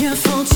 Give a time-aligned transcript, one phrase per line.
[0.00, 0.48] Je voelt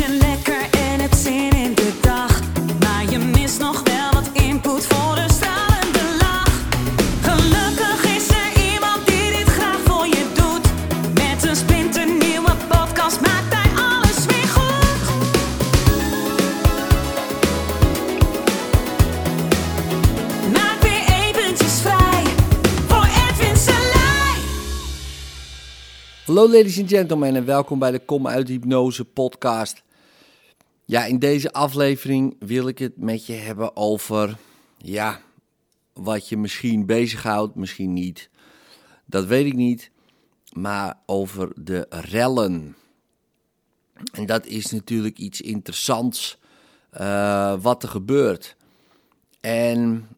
[26.35, 29.83] Hallo ladies and gentlemen en welkom bij de Kom uit Hypnose podcast.
[30.85, 34.37] Ja, in deze aflevering wil ik het met je hebben over,
[34.77, 35.21] ja,
[35.93, 38.31] wat je misschien bezighoudt, misschien niet.
[39.07, 39.91] Dat weet ik niet,
[40.53, 42.77] maar over de rellen.
[44.13, 46.39] En dat is natuurlijk iets interessants
[46.91, 48.57] eh, wat er gebeurt.
[49.41, 50.09] En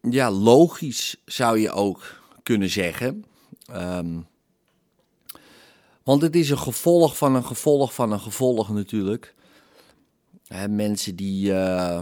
[0.00, 3.24] ja, logisch zou je ook kunnen zeggen.
[3.66, 4.18] Ehm,
[6.04, 9.34] want het is een gevolg van een gevolg van een gevolg natuurlijk.
[10.68, 12.00] Mensen die eh,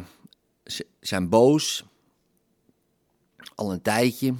[1.00, 1.84] zijn boos,
[3.54, 4.34] al een tijdje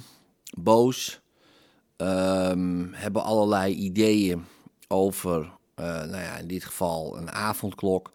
[0.57, 1.21] boos,
[1.97, 4.45] ehm, hebben allerlei ideeën
[4.87, 8.11] over, eh, nou ja, in dit geval een avondklok,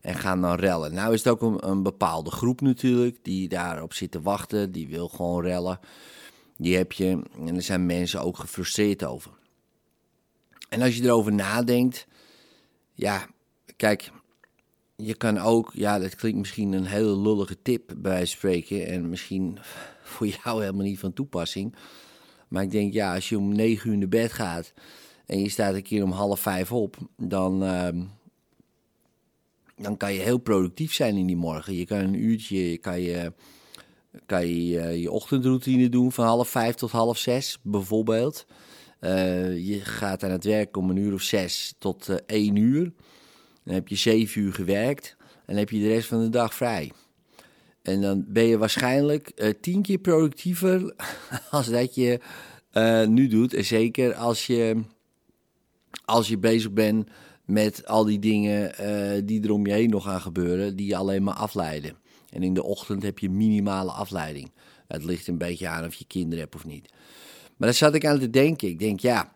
[0.00, 0.94] en gaan dan rellen.
[0.94, 4.88] Nou is het ook een, een bepaalde groep natuurlijk, die daarop zit te wachten, die
[4.88, 5.80] wil gewoon rellen.
[6.56, 9.30] Die heb je, en er zijn mensen ook gefrustreerd over.
[10.70, 12.06] En als je erover nadenkt,
[12.92, 13.26] ja,
[13.76, 14.10] kijk,
[14.96, 19.58] je kan ook, ja, dat klinkt misschien een hele lullige tip bij spreken en misschien
[20.02, 21.74] voor jou helemaal niet van toepassing.
[22.48, 24.72] Maar ik denk, ja, als je om negen uur naar bed gaat
[25.26, 28.02] en je staat een keer om half vijf op, dan, ehm,
[29.76, 31.74] dan kan je heel productief zijn in die morgen.
[31.74, 33.32] Je kan een uurtje, kan je,
[34.26, 38.46] kan je eh, je ochtendroutine doen van half vijf tot half zes bijvoorbeeld.
[39.00, 42.92] Eh, je gaat aan het werk om een uur of zes tot eh, één uur.
[43.64, 46.92] Dan heb je zeven uur gewerkt en heb je de rest van de dag vrij.
[47.82, 50.94] En dan ben je waarschijnlijk eh, tien keer productiever
[51.50, 52.20] als dat je
[53.08, 53.54] nu doet.
[53.54, 54.82] En zeker als je,
[56.04, 57.08] als je bezig bent
[57.44, 58.72] met al die dingen
[59.26, 61.96] die er om je heen nog gaan gebeuren, die je alleen maar afleiden.
[62.30, 64.52] En in de ochtend heb je minimale afleiding.
[64.86, 66.88] Het ligt een beetje aan of je kinderen hebt of niet.
[67.60, 68.68] Maar daar zat ik aan te denken.
[68.68, 69.32] Ik denk, ja,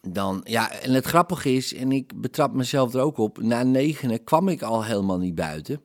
[0.00, 4.24] dan, ja, en het grappige is, en ik betrap mezelf er ook op, na negenen
[4.24, 5.80] kwam ik al helemaal niet buiten.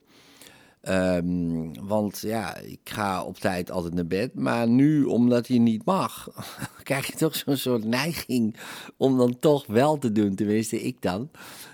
[0.82, 4.36] Ehm, want ja, ik ga op tijd altijd naar bed.
[4.36, 6.30] Maar nu, omdat je niet mag,
[6.84, 8.56] krijg je toch zo'n soort neiging
[8.98, 10.36] om dan toch wel te doen.
[10.36, 11.30] Tenminste, ik dan.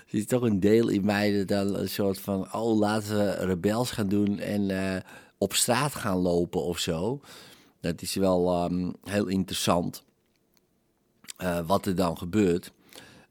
[0.06, 3.30] Er is toch een deel in mij dat dan een soort van, oh, laten we
[3.30, 5.00] rebels gaan doen en eh,
[5.38, 7.20] op straat gaan lopen of zo.
[7.80, 10.04] Dat is wel ehm, heel interessant
[11.36, 12.72] eh, wat er dan gebeurt.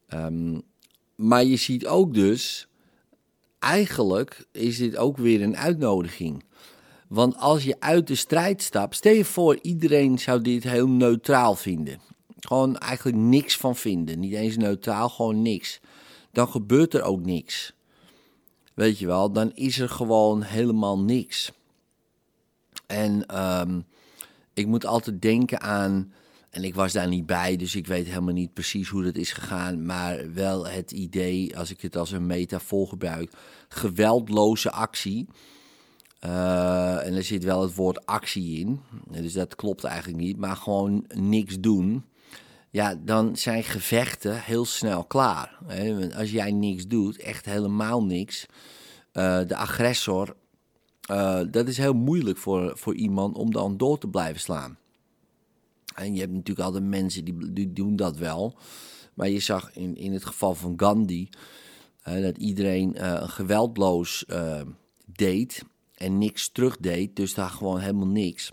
[0.06, 0.58] Ehm,
[1.14, 2.68] maar je ziet ook dus,
[3.58, 6.44] eigenlijk is dit ook weer een uitnodiging.
[7.08, 11.54] Want als je uit de strijd stapt, stel je voor, iedereen zou dit heel neutraal
[11.54, 12.00] vinden.
[12.40, 14.18] Gewoon eigenlijk niks van vinden.
[14.18, 15.80] Niet eens neutraal, gewoon niks.
[16.32, 17.72] Dan gebeurt er ook niks.
[18.74, 21.52] Weet je wel, dan is er gewoon helemaal niks.
[22.86, 23.80] En ehm,
[24.60, 26.12] ik moet altijd denken aan,
[26.50, 29.32] en ik was daar niet bij, dus ik weet helemaal niet precies hoe dat is
[29.32, 33.32] gegaan, maar wel het idee, als ik het als een metafoor gebruik,
[33.68, 35.28] geweldloze actie.
[36.20, 40.56] Eh, en er zit wel het woord actie in, dus dat klopt eigenlijk niet, maar
[40.56, 42.04] gewoon niks doen.
[42.70, 45.58] Ja, dan zijn gevechten heel snel klaar.
[46.16, 48.46] Als jij niks doet, echt helemaal niks,
[49.12, 50.36] eh, de agressor
[51.10, 54.78] eh, dat is heel moeilijk voor, voor iemand om dan door te blijven slaan.
[55.94, 58.58] En je hebt natuurlijk altijd mensen die, die doen dat wel.
[59.14, 61.28] Maar je zag in, in het geval van Gandhi
[62.02, 64.60] dat iedereen eh, geweldloos eh,
[65.06, 67.16] deed en niks terugdeed.
[67.16, 68.52] Dus daar gewoon helemaal niks.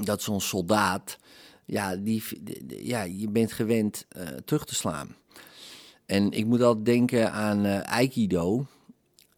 [0.00, 1.18] Dat zo'n soldaat,
[1.64, 2.22] ja, die,
[2.66, 4.06] ja, je bent gewend
[4.44, 5.16] terug te slaan.
[6.06, 8.66] En ik moet altijd denken aan Aikido.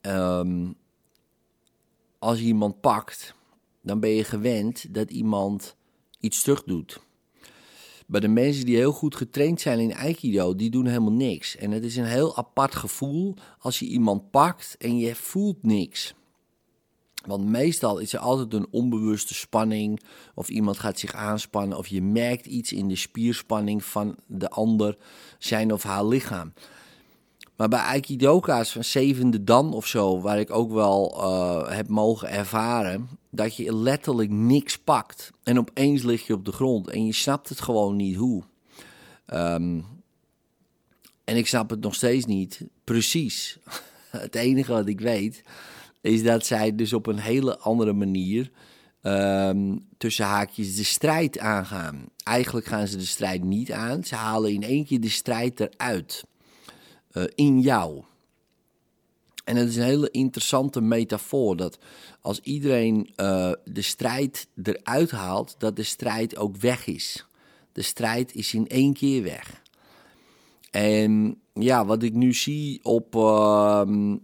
[0.01, 0.67] Ehm,
[2.25, 3.35] als je iemand pakt,
[3.83, 5.77] dan ben je gewend dat iemand
[6.21, 7.01] iets terug doet.
[8.07, 11.57] Maar de mensen die heel goed getraind zijn in Aikido, die doen helemaal niks.
[11.57, 16.15] En het is een heel apart gevoel als je iemand pakt en je voelt niks.
[17.27, 20.01] Want meestal is er altijd een onbewuste spanning,
[20.35, 24.97] of iemand gaat zich aanspannen, of je merkt iets in de spierspanning van de ander,
[25.39, 26.53] zijn of haar lichaam.
[27.57, 32.29] Maar bij Aikidoka's van zevende dan of zo, waar ik ook wel eh, heb mogen
[32.31, 35.31] ervaren, dat je letterlijk niks pakt.
[35.43, 38.43] En opeens lig je op de grond en je snapt het gewoon niet hoe.
[39.27, 39.81] Ehm,
[41.25, 43.59] En ik snap het nog steeds niet precies.
[44.11, 45.43] Het enige wat ik weet
[46.01, 48.51] is dat zij dus op een hele andere manier
[49.03, 52.05] ehm, tussen haakjes de strijd aangaan.
[52.23, 54.05] Eigenlijk gaan ze de strijd niet aan.
[54.05, 56.25] Ze halen in één keer de strijd eruit.
[57.15, 58.03] Uh, in jou.
[59.45, 61.79] En het is een hele interessante metafoor dat
[62.21, 67.27] als iedereen uh, de strijd eruit haalt, dat de strijd ook weg is.
[67.73, 69.63] De strijd is in één keer weg.
[70.71, 74.15] En ja, wat ik nu zie op uh,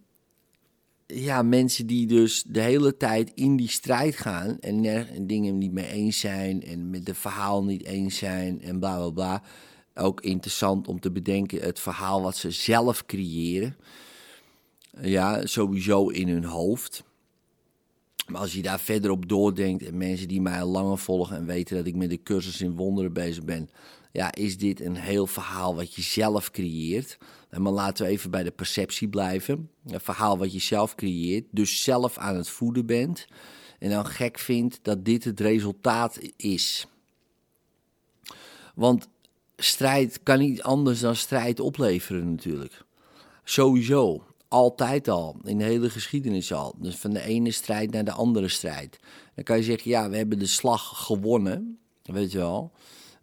[1.07, 5.73] ja, mensen die dus de hele tijd in die strijd gaan en, er, dingen niet
[5.73, 9.43] mee eens zijn en met het verhaal niet eens zijn en bla bla bla.
[9.95, 13.77] Ook interessant om te bedenken het verhaal wat ze zelf creëren.
[15.01, 17.05] Ja, sowieso in hun hoofd.
[18.27, 21.47] Maar als je daar verder op doordenkt en mensen die mij al langer volgen en
[21.47, 23.71] weten dat ik met de cursus in wonderen bezig ben,
[24.13, 27.19] ja, is dit een heel verhaal wat je zelf creëert.
[27.59, 29.71] Maar laten we even bij de perceptie blijven.
[29.87, 33.27] Een verhaal wat je zelf creëert, dus zelf aan het voeden bent.
[33.79, 36.87] En dan gek vindt dat dit het resultaat is.
[38.75, 39.09] Want
[39.65, 42.85] strijd kan niet anders dan strijd opleveren natuurlijk.
[43.45, 46.75] Sowieso altijd al, in de hele geschiedenis al.
[46.79, 48.99] Dus van de ene strijd naar de andere strijd.
[49.35, 52.73] Dan kan je zeggen, ja, we hebben de slag gewonnen, weet je wel.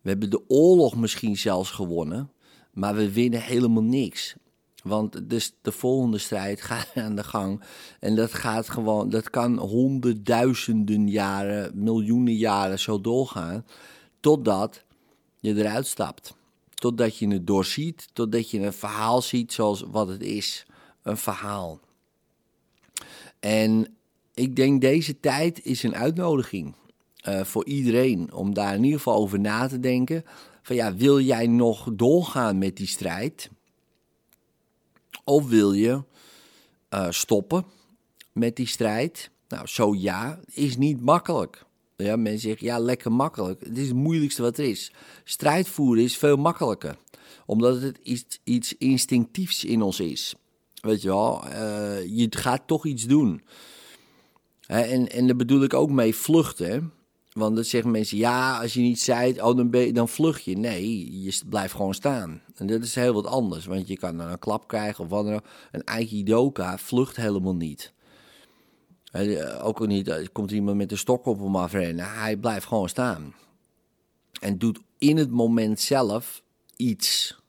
[0.01, 2.31] We hebben de oorlog misschien zelfs gewonnen,
[2.71, 4.35] maar we winnen helemaal niks.
[4.83, 7.63] Want dus de volgende strijd gaat aan de gang.
[7.99, 13.65] En dat gaat gewoon, dat kan honderdduizenden jaren, miljoenen jaren zo doorgaan.
[14.19, 14.85] Totdat
[15.47, 16.35] je eruit stapt.
[16.73, 20.65] Totdat je het doorziet, totdat je een verhaal ziet zoals wat het is
[21.01, 21.79] een verhaal.
[23.39, 23.97] En
[24.33, 26.75] ik denk deze tijd is een uitnodiging
[27.27, 30.23] uh, voor iedereen om daar in ieder geval over na te denken.
[30.61, 33.49] Van ja, wil jij nog doorgaan met die strijd?
[35.23, 36.03] Of wil je
[36.89, 37.65] uh, stoppen
[38.31, 39.29] met die strijd?
[39.47, 41.65] Nou, zo ja, is niet makkelijk.
[42.03, 43.59] Ja, mensen zeggen, ja, lekker makkelijk.
[43.59, 44.91] Het is het moeilijkste wat er is.
[45.23, 46.97] Strijd voeren is veel makkelijker.
[47.45, 50.35] Omdat het iets, iets instinctiefs in ons is.
[50.81, 53.41] Weet je wel, uh, je gaat toch iets doen.
[54.67, 56.91] en, en daar bedoel ik ook mee vluchten.
[57.31, 60.57] Want dan zeggen mensen, ja, als je niet zei, oh, dan, je, dan vlucht je.
[60.57, 62.41] Nee, je blijft gewoon staan.
[62.55, 65.25] En dat is heel wat anders, want je kan dan een klap krijgen of wat
[65.25, 65.45] dan ook.
[65.71, 67.93] Een Aikidoka vlucht helemaal niet.
[69.61, 72.13] Ook niet, er komt iemand met een stok op hem afrennen.
[72.13, 73.33] Hij blijft gewoon staan.
[74.39, 76.43] En doet in het moment zelf
[76.75, 77.39] iets,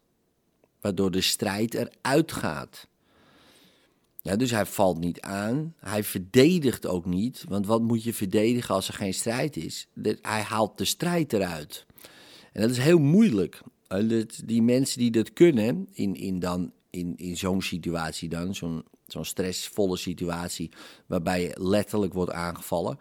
[0.81, 2.89] waardoor de strijd eruit gaat.
[4.23, 5.75] Ja, dus hij valt niet aan.
[5.79, 7.45] Hij verdedigt ook niet.
[7.49, 9.89] Want wat moet je verdedigen als er geen strijd is?
[10.03, 11.87] Hij haalt de strijd eruit.
[12.53, 13.61] En dat is heel moeilijk.
[14.45, 19.25] Die mensen die dat kunnen, in, in, dan, in, in zo'n situatie dan, zo'n zo'n
[19.25, 20.71] stressvolle situatie,
[21.07, 22.99] waarbij je letterlijk wordt aangevallen,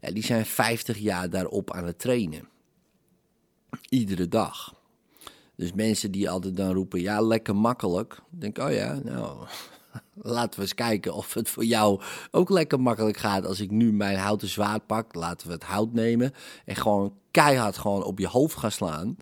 [0.00, 2.48] ja, die zijn 50 jaar daarop aan het trainen.
[3.88, 4.74] Iedere dag.
[5.56, 8.20] Dus mensen die altijd dan roepen, ja, lekker makkelijk.
[8.30, 9.46] Denk, oh ja, nou,
[10.14, 12.00] laten we eens kijken of het voor jou
[12.30, 13.46] ook lekker makkelijk gaat.
[13.46, 16.32] Als ik nu mijn houten zwaard pak, laten we het hout nemen
[16.64, 19.16] en gewoon keihard gewoon op je hoofd gaan slaan.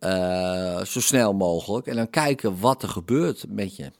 [0.00, 1.86] Uh, zo snel mogelijk.
[1.86, 3.90] En dan kijken wat er gebeurt met je.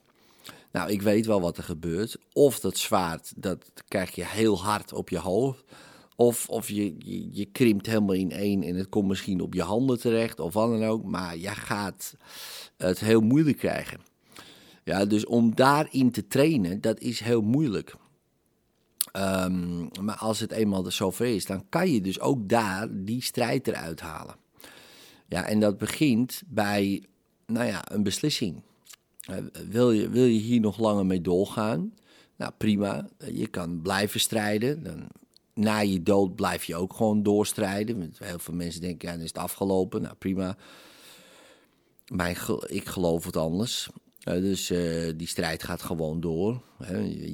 [0.73, 2.17] Nou, ik weet wel wat er gebeurt.
[2.33, 5.65] Of dat zwaard, dat krijg je heel hard op je hoofd.
[6.17, 6.95] Of, of je,
[7.33, 10.71] je, krimpt helemaal in één en het komt misschien op je handen terecht of wat
[10.71, 11.05] dan ook.
[11.05, 12.15] Maar je gaat
[12.77, 14.01] het heel moeilijk krijgen.
[14.85, 17.95] Ja, dus om daarin te trainen, dat is heel moeilijk.
[19.13, 23.69] Um, maar als het eenmaal zover is, dan kan je dus ook daar die strijd
[23.69, 24.37] eruit halen.
[25.29, 27.05] Ja, en dat begint bij,
[27.47, 28.63] nou ja, een beslissing.
[29.31, 29.37] Uh,
[29.69, 31.95] wil, je, wil je hier nog langer mee doorgaan?
[32.37, 33.09] Nou, prima.
[33.33, 34.83] Je kan blijven strijden.
[34.83, 35.09] Dan,
[35.55, 38.13] na je dood blijf je ook gewoon doorstrijden.
[38.19, 40.03] Heel veel mensen denken, ja, is het afgelopen.
[40.03, 40.57] Nou, prima.
[42.07, 42.31] Maar
[42.67, 43.91] ik geloof het anders
[44.25, 46.63] dus uh, die strijd gaat gewoon door.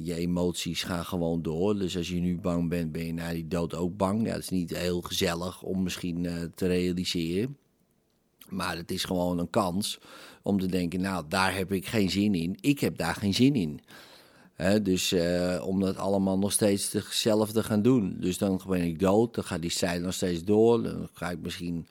[0.03, 1.77] Je emoties gaan gewoon door.
[1.77, 4.25] Dus als je nu bang bent, ben je na die dood ook bang.
[4.25, 7.57] Ja, dat is niet heel gezellig om misschien te realiseren.
[8.49, 9.99] Maar het is gewoon een kans
[10.41, 12.57] om te denken, nou, daar heb ik geen zin in.
[12.59, 13.79] Ik heb daar geen zin in.
[14.83, 18.17] dus uh, om dat allemaal nog steeds hetzelfde te gaan doen.
[18.19, 20.83] Dus dan ben ik dood, dan gaat die strijd nog steeds door.
[20.83, 21.87] Dan ga ik misschien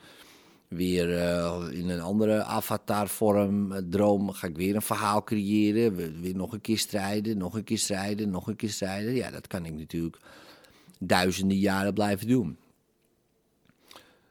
[0.68, 6.20] weer uh, in een andere avatarvorm, uh, droom, ga ik weer een verhaal creëren.
[6.20, 9.14] Weer nog een keer strijden, nog een keer strijden, nog een keer strijden.
[9.14, 10.18] Ja, dat kan ik natuurlijk
[10.98, 12.56] duizenden jaren blijven doen.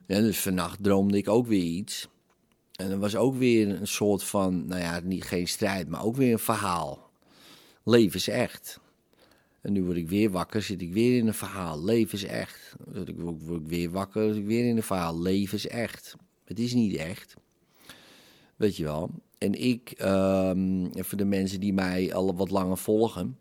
[0.08, 2.08] Ja, dus vannacht droomde ik ook weer iets.
[2.76, 6.16] En er was ook weer een soort van, nou ja, niet, geen strijd, maar ook
[6.16, 7.10] weer een verhaal.
[7.84, 8.80] Leven is echt.
[9.62, 11.84] En nu word ik weer wakker, zit ik weer in een verhaal.
[11.84, 12.76] Leven is echt.
[12.88, 15.22] Dan word ik weer wakker, zit ik weer in een verhaal.
[15.22, 16.16] Leven is echt.
[16.44, 17.34] Het is niet echt.
[18.56, 19.10] Weet je wel.
[19.38, 23.38] En ik, um, voor de mensen die mij al wat langer volgen.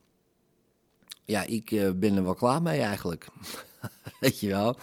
[1.25, 3.27] Ja, ik uh, ben er wel klaar mee eigenlijk.
[4.21, 4.77] Weet je wel.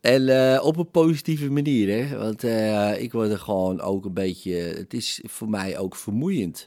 [0.00, 2.18] En uh, op een positieve manier, hè.
[2.18, 4.54] Want uh, ik word er gewoon ook een beetje...
[4.54, 6.66] Het is voor mij ook vermoeiend.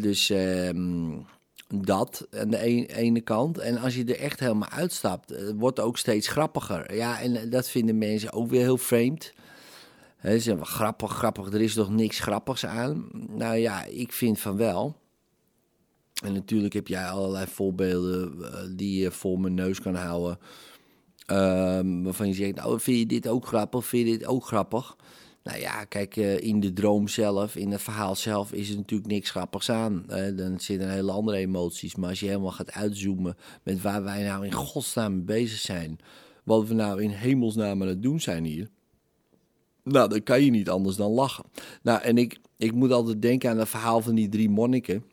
[0.00, 1.26] dus um,
[1.74, 3.58] dat aan de ene kant.
[3.58, 6.94] En als je er echt helemaal uitstapt, het wordt ook steeds grappiger.
[6.94, 9.32] Ja, en dat vinden mensen ook weer heel vreemd.
[10.22, 13.08] Ze zeggen, grappig, grappig, er is toch niks grappigs aan?
[13.28, 14.96] Nou ja, ik vind van wel.
[16.24, 20.38] En natuurlijk heb jij allerlei voorbeelden die je voor mijn neus kan houden.
[21.26, 23.86] Um, waarvan je zegt, nou, vind je dit ook grappig?
[23.86, 24.96] Vind je dit ook grappig?
[25.42, 29.10] Nou ja, kijk, uh, in de droom zelf, in het verhaal zelf is er natuurlijk
[29.10, 30.04] niks grappigs aan.
[30.36, 31.96] Dan zitten hele andere emoties.
[31.96, 35.98] Maar als je helemaal gaat uitzoomen met waar wij nou in godsnaam bezig zijn.
[36.44, 38.70] Wat we nou in hemelsnaam aan het doen zijn hier.
[39.84, 41.44] Nou, dan kan je niet anders dan lachen.
[41.82, 45.04] Nou, en ik, ik moet altijd denken aan het verhaal van die drie monniken.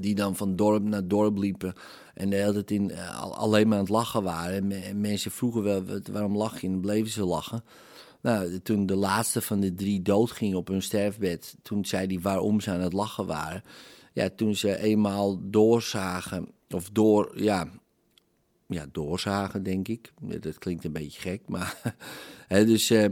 [0.00, 1.74] Die dan van dorp naar dorp liepen.
[2.14, 4.54] En de hele tijd in, uh, alleen maar aan het lachen waren.
[4.54, 6.66] En, en mensen vroegen wel, waarom lach je?
[6.66, 7.64] En dan bleven ze lachen.
[8.24, 12.60] Nou, toen de laatste van de drie doodging op hun sterfbed, toen zei hij waarom
[12.60, 13.62] ze aan het lachen waren.
[14.12, 17.68] Ja, toen ze eenmaal doorzagen, of door, ja,
[18.66, 20.12] ja doorzagen denk ik.
[20.40, 21.96] Dat klinkt een beetje gek, maar.
[22.48, 23.04] dus uh,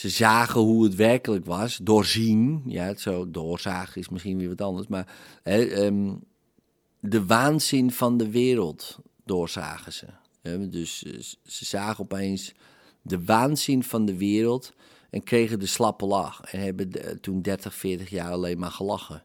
[0.00, 2.62] ze zagen hoe het werkelijk was, doorzien.
[2.66, 6.24] Ja, het zo doorzagen is misschien weer wat anders, maar hè, um,
[7.00, 10.06] de waanzin van de wereld doorzagen ze.
[10.42, 12.54] Hè, dus uh, ze zagen opeens
[13.02, 14.72] de waanzin van de wereld
[15.10, 16.40] en kregen de slappe lach.
[16.40, 19.24] En hebben de, toen 30, 40 jaar alleen maar gelachen.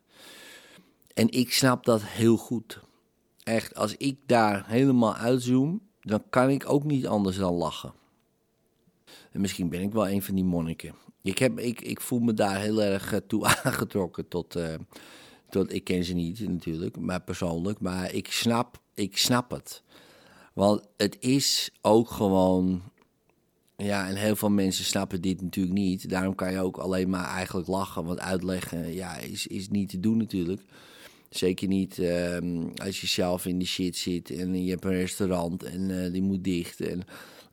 [1.13, 2.79] En ik snap dat heel goed.
[3.43, 7.93] Echt, als ik daar helemaal uitzoom, dan kan ik ook niet anders dan lachen.
[9.31, 10.95] En misschien ben ik wel een van die monniken.
[11.21, 14.73] Ik, heb, ik, ik voel me daar heel erg uh, toe aangetrokken tot, uh,
[15.49, 15.73] tot...
[15.73, 17.79] Ik ken ze niet natuurlijk, maar persoonlijk.
[17.79, 19.83] Maar ik snap, ik snap het.
[20.53, 22.81] Want het is ook gewoon
[23.77, 26.09] ja, en heel veel mensen snappen dit natuurlijk niet.
[26.09, 28.05] Daarom kan je ook alleen maar eigenlijk lachen.
[28.05, 30.61] Want uitleggen ja, is, is niet te doen natuurlijk.
[31.29, 35.63] Zeker niet um, als je zelf in de shit zit en je hebt een restaurant
[35.63, 36.81] en uh, die moet dicht.
[36.81, 37.03] En,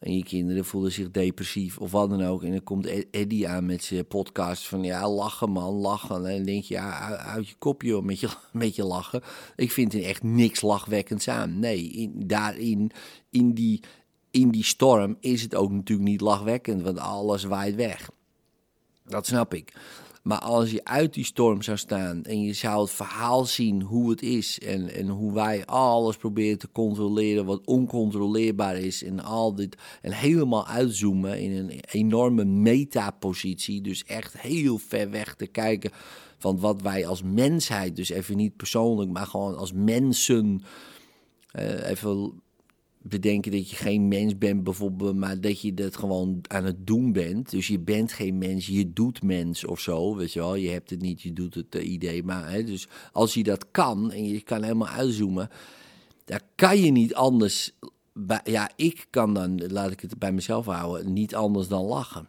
[0.02, 2.42] en je kinderen voelen zich depressief of wat dan ook.
[2.42, 6.26] En dan komt Eddie aan met zijn podcast van ja, lachen man, lachen.
[6.26, 9.22] En dan denk je, ja, uit je kopje met je, met je lachen.
[9.56, 11.58] Ik vind er echt niks lachwekkends aan.
[11.58, 12.90] Nee, in, daarin,
[13.30, 13.80] in die
[14.30, 18.10] in die storm is het ook natuurlijk niet lachwekkend, want alles waait weg.
[19.06, 19.72] Dat snap ik.
[20.22, 24.10] Maar als je uit die storm zou staan en je zou het verhaal zien hoe
[24.10, 29.54] het is en, en hoe wij alles proberen te controleren wat oncontroleerbaar is en al
[29.54, 35.90] dit en helemaal uitzoomen in een enorme metapositie, dus echt heel ver weg te kijken
[36.38, 40.62] van wat wij als mensheid, dus even niet persoonlijk, maar gewoon als mensen,
[41.58, 42.42] uh, even
[43.02, 47.12] bedenken dat je geen mens bent bijvoorbeeld, maar dat je dat gewoon aan het doen
[47.12, 47.50] bent.
[47.50, 50.54] Dus je bent geen mens, je doet mens of zo, weet je wel.
[50.54, 52.22] Je hebt het niet, je doet het uh, idee.
[52.22, 55.48] Maar hè, dus als je dat kan en je kan helemaal uitzoomen,
[56.24, 57.72] dan kan je niet anders.
[58.44, 62.26] Ja, ik kan dan, laat ik het bij mezelf houden, niet anders dan lachen.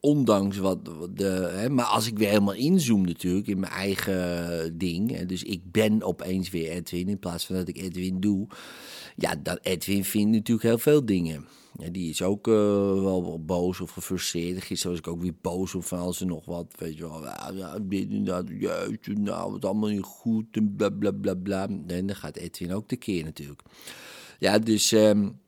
[0.00, 1.50] Ondanks wat de.
[1.54, 5.18] Hè, maar als ik weer helemaal inzoom, natuurlijk, in mijn eigen ding.
[5.18, 8.46] Dus ik ben opeens weer Edwin in plaats van dat ik Edwin doe
[9.16, 11.46] ja, dat Edwin vindt natuurlijk heel veel dingen.
[11.78, 12.54] Ja, die is ook uh,
[13.02, 14.62] wel boos of gefrustreerd.
[14.62, 17.24] Gisteren was ik ook weer boos of van als er nog wat, weet je wel.
[17.54, 21.68] Ja, dit en dat, juist, nou, het allemaal niet goed en bla bla bla bla.
[21.86, 23.62] En dan gaat Edwin ook tekeer natuurlijk.
[24.38, 25.40] Ja, dus, um,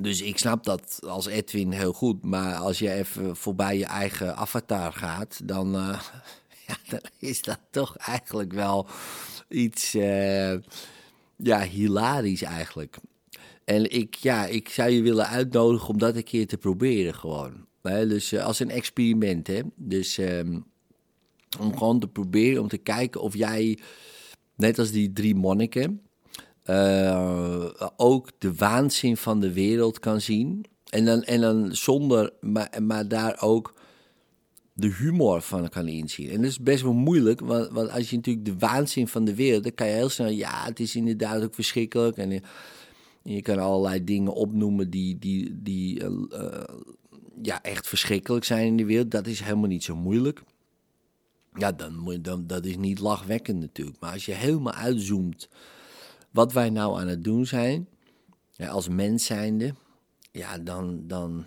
[0.00, 2.24] dus ik snap dat als Edwin heel goed.
[2.24, 6.00] Maar als je even voorbij je eigen avatar gaat, dan, uh,
[6.66, 8.88] ja, is dat toch eigenlijk wel
[9.48, 9.94] iets...
[9.94, 10.54] Uh,
[11.36, 12.96] ja, hilarisch eigenlijk.
[13.64, 17.66] En ik, ja, ik zou je willen uitnodigen om dat een keer te proberen gewoon.
[17.82, 19.60] Dus uh, als een experiment, hè.
[19.76, 20.64] Dus um,
[21.60, 23.78] om gewoon te proberen, om te kijken of jij,
[24.56, 26.00] net als die drie monniken,
[26.70, 30.64] uh, ook de waanzin van de wereld kan zien.
[30.86, 33.74] En dan, en dan zonder, maar, maar daar ook
[34.72, 36.30] de humor van kan inzien.
[36.30, 39.62] En dat is best wel moeilijk, want, als je natuurlijk de waanzin van de wereld,
[39.62, 42.16] dan kan je heel snel, ja, het is inderdaad ook verschrikkelijk.
[42.16, 42.40] En je,
[43.22, 46.62] je kan allerlei dingen opnoemen die, die, die uh,
[47.42, 49.10] ja, echt verschrikkelijk zijn in de wereld.
[49.10, 50.42] Dat is helemaal niet zo moeilijk.
[51.54, 54.00] Ja, dan, dan, dat is niet lachwekkend natuurlijk.
[54.00, 55.48] Maar als je helemaal uitzoomt
[56.36, 57.88] wat wij nou aan het doen zijn,
[58.68, 59.74] als mens zijnde,
[60.30, 61.46] ja, dan, dan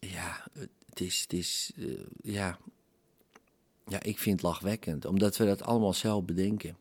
[0.00, 0.44] ja,
[0.88, 1.86] het is, het is eh,
[2.22, 2.58] ja,
[3.86, 6.76] ja, ik vind het lachwekkend, omdat we dat allemaal zelf bedenken.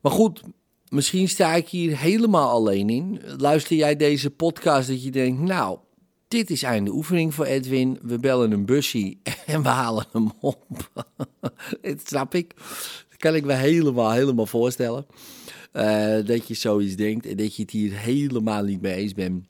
[0.00, 0.42] Maar goed,
[0.88, 3.20] misschien sta ik hier helemaal alleen in.
[3.38, 5.78] Luister jij deze podcast dat je denkt, nou,
[6.28, 7.98] dit is einde oefening voor Edwin.
[8.02, 9.16] We bellen een busje
[9.46, 10.90] en we halen hem op.
[11.82, 12.54] dat snap ik.
[13.16, 15.06] Kan ik me helemaal, helemaal voorstellen.
[15.72, 19.44] Eh, dat je zoiets denkt en dat je het hier helemaal niet mee eens bent.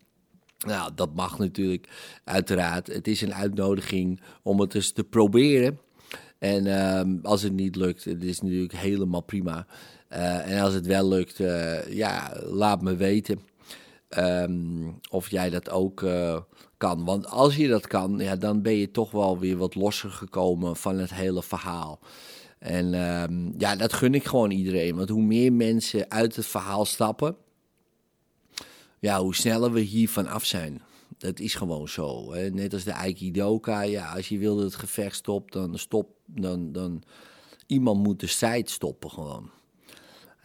[0.66, 1.88] Nou, dat mag natuurlijk,
[2.24, 2.86] uiteraard.
[2.86, 5.78] Het is een uitnodiging om het eens te proberen.
[6.38, 9.66] En ehm, als het niet lukt, het is natuurlijk helemaal prima.
[10.08, 13.40] Eh, en als het wel lukt, eh, ja, laat me weten
[14.08, 16.04] ehm, of jij dat ook
[16.76, 17.04] kan.
[17.04, 20.76] Want als je dat kan, ja, dan ben je toch wel weer wat losser gekomen
[20.76, 22.00] van het hele verhaal.
[22.58, 24.96] En ehm, ja, dat gun ik gewoon iedereen.
[24.96, 27.36] Want hoe meer mensen uit het verhaal stappen,
[28.98, 30.82] ja, hoe sneller we hiervan af zijn.
[31.18, 32.32] Dat is gewoon zo.
[32.32, 32.50] Hè?
[32.50, 33.80] Net als de Aikidoka.
[33.80, 36.08] Ja, als je wil dat het gevecht stopt, dan stop.
[36.26, 37.02] Dan, dan
[37.66, 39.50] iemand moet de strijd stoppen gewoon.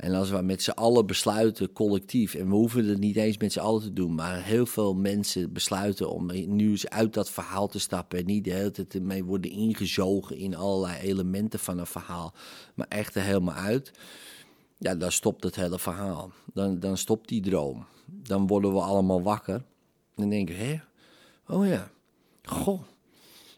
[0.01, 3.51] En als we met z'n allen besluiten, collectief, en we hoeven het niet eens met
[3.51, 7.67] z'n allen te doen, maar heel veel mensen besluiten om nu eens uit dat verhaal
[7.67, 11.85] te stappen en niet de hele tijd ermee worden ingezogen in allerlei elementen van een
[11.85, 12.33] verhaal,
[12.75, 13.91] maar echt er helemaal uit.
[14.77, 16.31] Ja, dan stopt het hele verhaal.
[16.53, 17.85] Dan, dan stopt die droom.
[18.05, 19.63] Dan worden we allemaal wakker.
[20.15, 20.79] Dan denken we, hè?
[21.47, 21.91] Oh ja,
[22.43, 22.81] goh,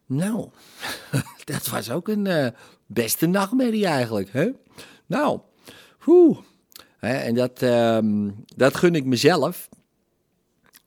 [0.06, 0.50] nou,
[1.46, 2.48] dat was ook een eh,
[2.86, 4.50] beste nachtmerrie eigenlijk, hè?
[5.06, 5.40] Nou,
[7.00, 9.70] En dat, ehm, dat gun ik mezelf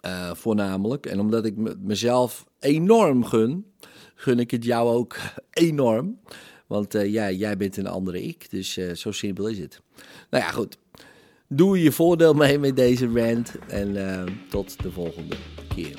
[0.00, 1.06] eh, voornamelijk.
[1.06, 3.66] En omdat ik me- mezelf enorm gun,
[4.14, 5.16] gun ik het jou ook
[5.50, 6.18] enorm.
[6.66, 9.80] Want eh, ja, jij bent een andere ik, dus eh, zo simpel is het.
[10.30, 10.78] Nou ja, goed.
[11.48, 13.96] Doe je voordeel mee met deze rant en
[14.48, 15.36] tot de volgende
[15.74, 15.98] keer.